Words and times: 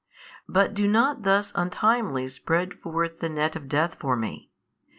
But 0.49 0.73
do 0.73 0.87
not 0.87 1.21
thus 1.21 1.51
untimely 1.53 2.27
spread 2.27 2.73
forth 2.73 3.19
the 3.19 3.29
net 3.29 3.55
of 3.55 3.69
death 3.69 3.99
for 3.99 4.15
Me. 4.15 4.49